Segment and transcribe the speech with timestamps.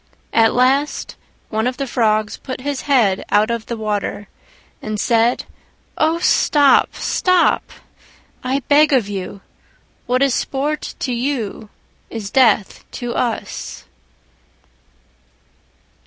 [0.33, 1.15] At last
[1.49, 4.27] one of the Frogs put his head out of the water
[4.81, 5.45] and said,
[5.95, 6.95] "Oh, stop!
[6.95, 7.69] stop!
[8.43, 9.41] I beg of you:
[10.07, 11.69] what is sport to you
[12.09, 13.83] is death to us."